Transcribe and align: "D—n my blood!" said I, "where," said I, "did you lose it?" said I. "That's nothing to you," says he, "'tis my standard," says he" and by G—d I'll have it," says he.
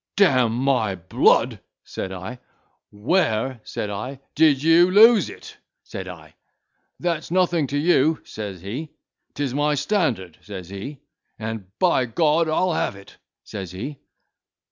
"D—n 0.15 0.51
my 0.51 0.95
blood!" 0.95 1.59
said 1.83 2.11
I, 2.11 2.39
"where," 2.89 3.61
said 3.63 3.91
I, 3.91 4.19
"did 4.33 4.63
you 4.63 4.89
lose 4.89 5.29
it?" 5.29 5.55
said 5.83 6.07
I. 6.07 6.33
"That's 6.99 7.29
nothing 7.29 7.67
to 7.67 7.77
you," 7.77 8.19
says 8.23 8.61
he, 8.63 8.93
"'tis 9.35 9.53
my 9.53 9.75
standard," 9.75 10.39
says 10.41 10.69
he" 10.69 11.01
and 11.37 11.65
by 11.77 12.07
G—d 12.07 12.19
I'll 12.19 12.73
have 12.73 12.95
it," 12.95 13.17
says 13.43 13.71
he. 13.73 13.99